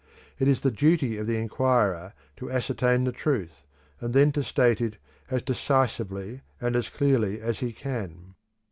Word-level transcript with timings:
It 0.39 0.47
is 0.47 0.61
the 0.61 0.71
duty 0.71 1.19
of 1.19 1.27
the 1.27 1.37
inquirer 1.37 2.13
to 2.37 2.49
ascertain 2.49 3.03
the 3.03 3.11
truth, 3.11 3.61
and 3.99 4.15
then 4.15 4.31
to 4.31 4.41
state 4.43 4.81
it 4.81 4.97
as 5.29 5.43
decisively 5.43 6.41
and 6.59 6.75
as 6.75 6.89
clearly 6.89 7.39
as 7.39 7.59
he 7.59 7.71
can. 7.71 8.33